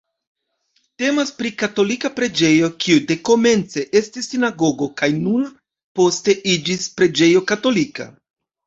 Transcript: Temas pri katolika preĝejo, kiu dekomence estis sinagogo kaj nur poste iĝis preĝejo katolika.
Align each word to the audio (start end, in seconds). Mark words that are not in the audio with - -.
Temas 1.01 1.31
pri 1.41 1.51
katolika 1.63 2.11
preĝejo, 2.19 2.71
kiu 2.85 3.03
dekomence 3.13 3.85
estis 4.03 4.33
sinagogo 4.35 4.91
kaj 5.03 5.13
nur 5.23 5.49
poste 6.01 6.41
iĝis 6.57 6.91
preĝejo 6.99 7.49
katolika. 7.55 8.15